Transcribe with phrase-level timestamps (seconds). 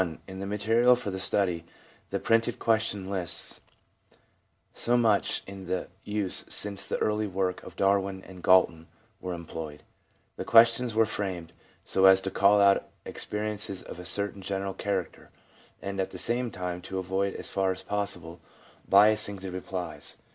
[0.27, 1.63] In the material for the study,
[2.09, 3.61] the printed question lists,
[4.73, 8.87] so much in use since the early work of Darwin and Galton,
[9.19, 9.83] were employed.
[10.37, 11.53] The questions were framed
[11.85, 15.29] so as to call out experiences of a certain general character,
[15.83, 18.39] and, at the same time, to avoid, as far as possible,
[18.89, 20.17] bias sing the replies.